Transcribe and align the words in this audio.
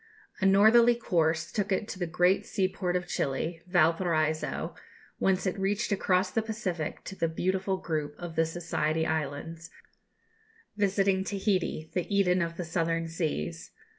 A 0.39 0.47
northerly 0.47 0.95
course 0.95 1.51
took 1.51 1.71
it 1.71 1.87
to 1.89 1.99
the 1.99 2.07
great 2.07 2.43
sea 2.43 2.67
port 2.67 2.95
of 2.95 3.05
Chili 3.05 3.61
Valparaiso, 3.67 4.73
whence 5.19 5.45
it 5.45 5.59
reached 5.59 5.91
across 5.91 6.31
the 6.31 6.41
Pacific 6.41 7.03
to 7.03 7.15
the 7.15 7.27
beautiful 7.27 7.77
group 7.77 8.15
of 8.17 8.35
the 8.35 8.47
Society 8.47 9.05
Islands, 9.05 9.69
visiting 10.75 11.23
Tahiti, 11.23 11.91
the 11.93 12.11
Eden 12.11 12.41
of 12.41 12.57
the 12.57 12.65
southern 12.65 13.07
seas. 13.07 13.69